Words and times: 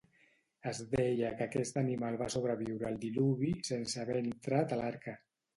Es 0.71 0.79
deia 0.93 1.27
que 1.41 1.45
aquest 1.49 1.77
animal 1.83 2.17
va 2.23 2.31
sobreviure 2.37 2.89
al 2.91 2.97
diluvi 3.07 3.53
sense 3.73 4.03
haver 4.07 4.21
entrat 4.23 4.79
al 4.79 4.87
Arca 4.93 5.19